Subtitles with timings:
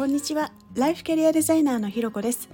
[0.00, 0.50] こんにちは。
[0.76, 2.48] ライフキャリアデザイナーのひろこです。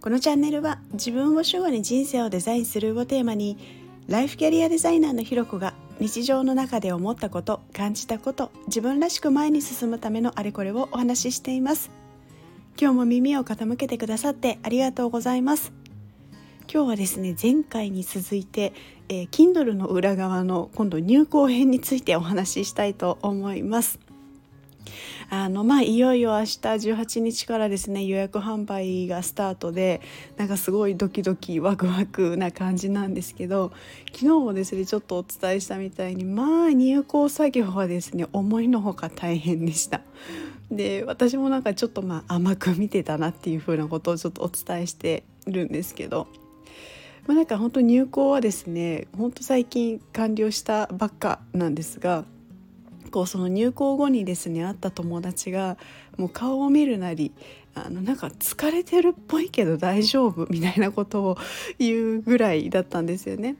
[0.00, 3.58] このチャンネルは自分を主語に人生をデザインするをテーマに
[4.06, 11.90] ライフキャリアデザイナーのひろこが日常の中で思ったこと感じたこと自分らしく前に進むためのあれこれをお話ししています。
[12.80, 15.72] 今日も耳を傾けてくださってありがとうございます。
[16.72, 18.74] 今日はですね前回に続いて、
[19.08, 23.98] えー、Kindle の裏側の今度入稿編についてお話ししたいと思います。
[25.30, 30.00] あのまあいよいよ明日18日からですね予約販売がスタートで
[30.36, 33.72] なんかすごいドキドキワクワクな感じなんですけど
[34.12, 40.02] 昨日もですねちょっとお伝えしたみたいにまあ入稿作業はですね思いのほか大変でした。
[40.70, 46.28] で私もなんかちょっとまあ甘く見てたなっていうふうなことをちょっとお伝えしてるんですけど。
[47.26, 52.24] まあ、なんか本当入校はですね本当最近完了したばっかなんですが
[53.12, 55.76] 構その入校後にですね会った友達が
[56.16, 57.32] もう顔を見るなり
[57.74, 61.38] あのなんか疲れてるっぽいけど大丈夫みたいなことを
[61.78, 63.56] 言うぐらいだったんですよね。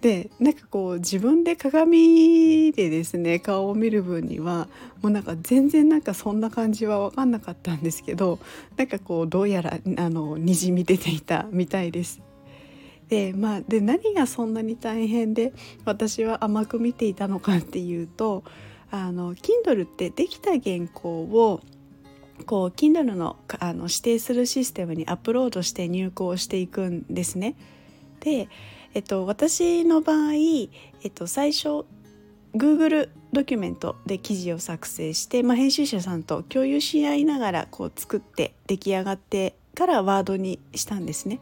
[0.00, 4.68] でなんかこう自分で鏡でですね顔を見る分には
[5.02, 8.38] もうなんか全然なんかそんな感じは分かんなかったんですけど
[8.76, 12.20] なんかこうどうやらあのにじみ出ていたみたいです。
[13.08, 15.54] でまあ、で何がそんなに大変で
[15.86, 18.44] 私は甘く見ていたのかっていうと
[18.90, 21.60] あの Kindle ってできた原稿を
[22.46, 27.56] こう Kindle のあの指定するシステムにアップロードして入稿していくんですね。
[28.20, 28.48] で、
[28.94, 31.84] えっと、私の場合、えっと、最初
[32.54, 41.40] Google ドキュメントで記事を作成して、まあ、編集者さんと共有し合いながらこう作って出来上がってからワードにしたんですね。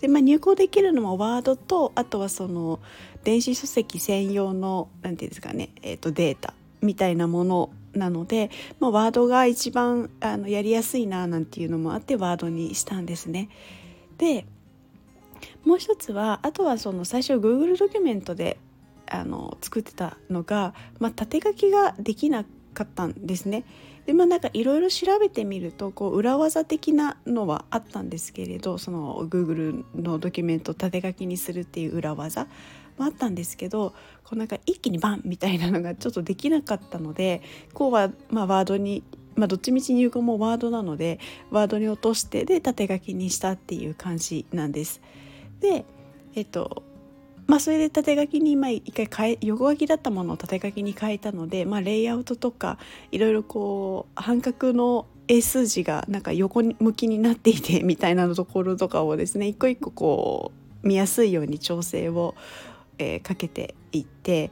[0.00, 2.80] で、まあ、入稿できるのもワードとあとはその
[3.24, 13.48] 電子書籍専用の何て言うんですかね、えー、とデータみたいなものなので、まあ、ワードが一番あのやりやすいななんていうのもあってワードにしたんですね。
[14.18, 14.46] で
[15.64, 18.58] もう一つはあとはその最初 Google ドキュメントで
[19.06, 22.44] あの作ってたのが、まあ、縦書きができな
[22.74, 23.64] かったんですね。
[24.06, 32.46] でまあなんかいろいろ調べてみるとこう裏技的なのはあったんですけれどその Google のドキュメントを縦書きにするっていう裏技
[32.98, 33.94] もあったんですけど
[34.24, 37.42] こうなんか一気にバンみたいなのがちょっとできなかったので
[37.74, 39.02] こうはまあワードに
[39.36, 41.20] まあ、どっちみち入稿もワードなので
[41.52, 45.00] ワードに落としてで縦書きにしたっていう感じなんです。
[45.60, 45.84] で
[46.34, 46.82] えっと
[47.46, 52.78] まあそれで縦書きに今一回変え横書きだったものを縦書きに変えたので、まあ、レイアウトとか
[53.10, 62.34] いろいろこう半角の英数字がなんか横向きになっていてみたいなところとかをですね一個一個こう見やすいように調整を
[62.98, 64.50] えー、かけていって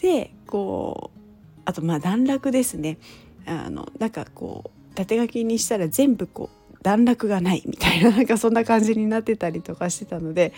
[0.00, 1.18] でこう
[1.64, 2.98] あとまあ段落ですね。
[3.46, 10.52] あのなんかこう縦書きにしたら全部こう段落がないみたいななんかそんな感じになってたりとかしてたので、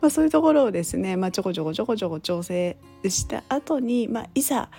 [0.00, 4.70] まあ、そういうところをですね、まあ、ちょこちょこちょこちょこ調整した後に、まあ、いざ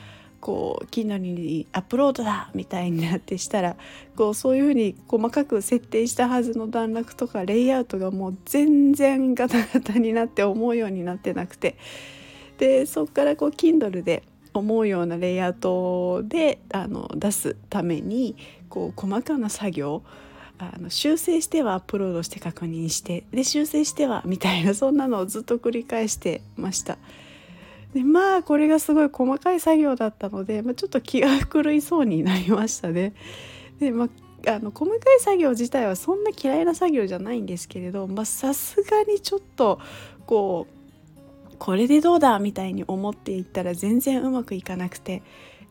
[0.45, 3.75] こう Kindle にアップロードだみたいになってしたら
[4.16, 11.78] こうそういうふうに細かく設定したはずの段落とかレイアウトがもう全然ガタガタになって思うようになってなくて
[12.59, 14.22] でそこからこう Kindle で
[14.53, 18.35] 思うようなレイアウトであの出すために
[18.69, 20.03] こう細かな作業
[20.59, 27.00] あの修正してはアップロードして確認してで修正してはみたいなそんなのをずっと繰り返してました。
[27.95, 33.13] でまあこれがすごい細かい作業だったので、まあ、ちょっと気が狂いそうになりましたね。
[33.79, 34.09] でま
[34.45, 39.79] ああの細かい作業自体はそんな嫌いな作業じゃないんですけれどさすがにちょっと
[40.28, 45.23] こうこれでどうだみたいに思っていったら全然うまくいかなくて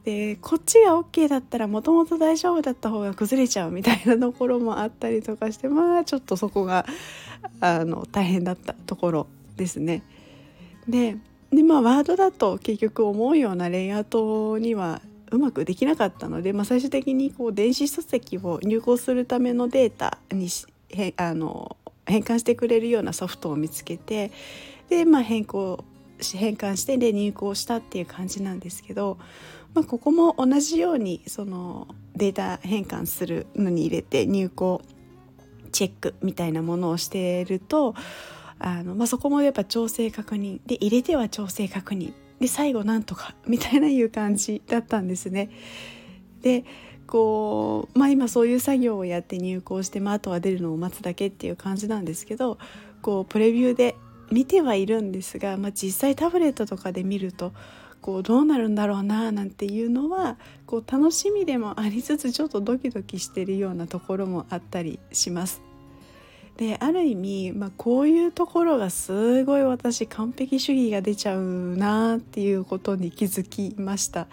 [0.04, 6.86] でこっちが OK だったらもともと大丈夫だった方が崩れちゃうみたいなところもあったりとかしてまあちょっとそこが
[7.60, 9.26] あの大変だったところ
[9.56, 10.02] ですね。
[10.88, 11.16] で
[11.54, 20.48] でまあワードだと結局思うようなレイアウトにはうまくできなかったので、まあ、最終的にこう電子書籍を入稿するためのデータに
[20.90, 24.30] へあの変換してくれるようなソフトを見つけて
[24.88, 25.84] で、まあ、変更
[26.20, 29.18] 変換してで入稿したっていう感じなんですけど、
[29.74, 34.82] まあ、ここも同じようにそのデータ変換するのに入れて入稿
[35.72, 37.94] チェックみたいなものをしていると
[38.64, 45.50] あの、まあ、そこもやっぱ調整確認で入れては調整確認で最後なんとかみたいないう感じだったんですね。
[46.40, 46.64] で
[47.06, 52.58] こうまあ今そういう作業をやって入稿して、まあ、あとは出るのを待つだけっていう感じなんですけど
[53.02, 53.96] こうプレビューで
[54.30, 57.52] 見てはいるんですが、まあ、実際タブレットとかで見ると
[58.00, 65.73] こうどうなるんだろうななんていうのはこう楽しみでもありつつちょっとドキドキしてるようなところもあったりします。
[66.56, 74.28] である意味、まあ、こういうところがすごい私完璧主義が出ちゃうなっていうことに気づきました。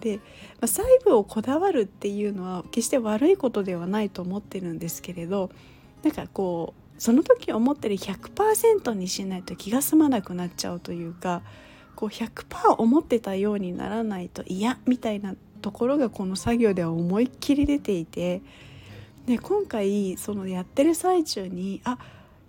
[0.00, 0.22] で、ま
[0.62, 5.50] あ、細部をこだわるっていうのは決して悪いことではないと思ってるんですけれど
[6.02, 11.42] なんかこうその時思ってる100%にしないと気が済まなくなっちゃうというか
[11.96, 18.42] こう100%思ってたようにならないと嫌みたいなところがこの作業では思いっきり出ていて
[19.26, 21.98] で今回そのやってる最中にあ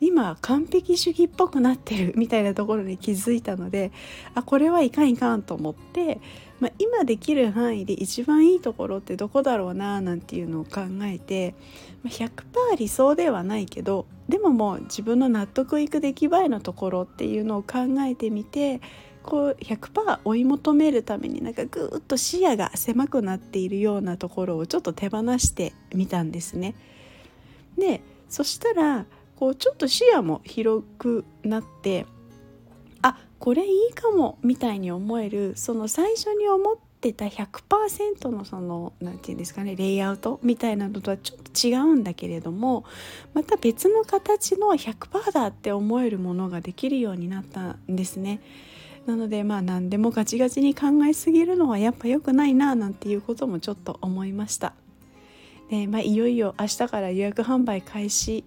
[0.01, 3.92] 今完璧主義っぽくなってる みたいなところに気づいたので
[4.33, 6.19] あこれはいかんいかんと思って、
[6.60, 11.56] まあ、今できる範囲で一番いいところってどこだろうななんていうのを考えて、
[12.04, 12.30] ま、100%
[12.78, 18.81] 理想ではないけどでももう自分の納得いく出来栄えのところっていうのを考えてみて
[19.25, 26.75] こう100%追い求めるためになんかぐーっと視野が狭くなっているようなところをちょっと手放してみたんですね。
[27.77, 29.06] でそしたら
[29.36, 32.06] こうちょっと視野も広くなって
[33.01, 42.86] あこれいいかもみたいに思えるその最初に思ってた100%のその何て言うんですかねレイアウトみたいなのとはちょっと違うんだけれども
[43.33, 48.42] また別の形の100%だって思えるものができるようになったんですね。
[49.06, 54.74] なのでまあ何でもガチガチに考えすぎるのはやっぱ良くないななんていうこともちょっと思いました。
[55.69, 58.44] でまあ、いよいよ明日から予約販売開始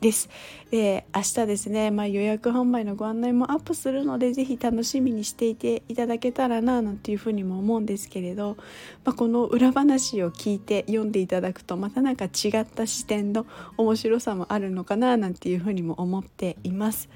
[0.00, 0.28] です。
[0.70, 8.56] で明日ですね、まあ、予約販売のご案内もアップするので是非楽しみにしていていただけたらななんていうふうにも思うんですけれど、
[9.04, 13.46] まあ、この裏話を聞いて読んでいただくとまた何か違った視点の
[13.76, 17.08] 面白さもあるのかななんていうふうにも思っています。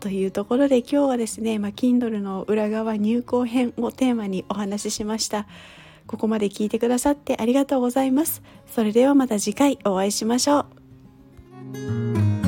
[0.00, 5.46] というところで今日はですね、まあ、Kindle の裏側入稿編をテーマにお話ししました。
[6.06, 8.42] ここまで聞いてくださってありがとうございます。
[8.66, 10.66] それではまた次回お会いしましょ
[12.42, 12.45] う。